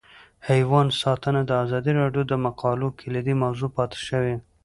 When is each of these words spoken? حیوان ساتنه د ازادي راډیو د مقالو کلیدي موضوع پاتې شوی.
حیوان 0.49 0.87
ساتنه 1.01 1.41
د 1.45 1.51
ازادي 1.63 1.91
راډیو 2.01 2.23
د 2.27 2.33
مقالو 2.45 2.87
کلیدي 2.99 3.35
موضوع 3.43 3.69
پاتې 3.77 3.99
شوی. 4.07 4.35